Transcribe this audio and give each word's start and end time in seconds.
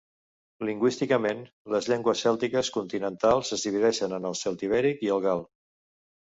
Lingüísticament, 0.67 1.43
les 1.73 1.89
llengües 1.93 2.23
cèltiques 2.27 2.71
continentals 2.79 3.53
es 3.59 3.67
divideixen 3.69 4.17
en 4.19 4.27
el 4.31 4.39
celtibèric 4.41 5.05
i 5.11 5.13
el 5.19 5.23
gal. 5.29 5.47